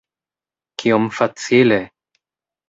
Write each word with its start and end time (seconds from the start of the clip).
Kiom 0.83 1.05
facile! 1.19 1.79